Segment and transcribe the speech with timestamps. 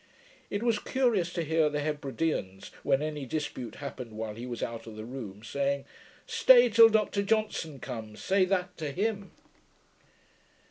[0.49, 4.87] It was curious to hear the Hebridians, when any dispute happened while he was out
[4.87, 5.85] of the room, saying,
[6.25, 9.29] 'Stay till Dr Johnson comes: say that to HIM!'